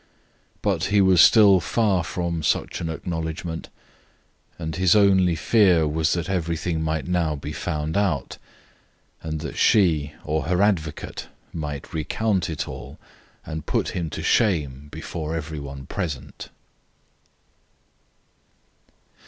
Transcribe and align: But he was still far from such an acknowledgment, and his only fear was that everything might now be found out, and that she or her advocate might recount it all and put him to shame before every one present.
But 0.63 0.85
he 0.85 0.99
was 0.99 1.21
still 1.21 1.59
far 1.59 2.03
from 2.03 2.41
such 2.41 2.81
an 2.81 2.89
acknowledgment, 2.89 3.69
and 4.57 4.75
his 4.75 4.95
only 4.95 5.35
fear 5.35 5.87
was 5.87 6.13
that 6.13 6.27
everything 6.27 6.81
might 6.81 7.05
now 7.07 7.35
be 7.35 7.53
found 7.53 7.95
out, 7.95 8.39
and 9.21 9.41
that 9.41 9.57
she 9.57 10.13
or 10.23 10.45
her 10.45 10.59
advocate 10.63 11.27
might 11.53 11.93
recount 11.93 12.49
it 12.49 12.67
all 12.67 12.97
and 13.45 13.67
put 13.67 13.89
him 13.89 14.09
to 14.09 14.23
shame 14.23 14.87
before 14.89 15.35
every 15.35 15.59
one 15.59 15.85
present. 15.85 16.49